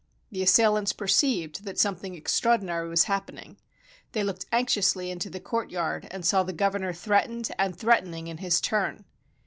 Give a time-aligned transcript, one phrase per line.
[0.31, 3.57] The assailants perceived that something extraordinary was happening.
[4.13, 8.59] They looked anxiously into the courtyard, and saw the governor threatened and threatening in his
[8.59, 9.05] turn.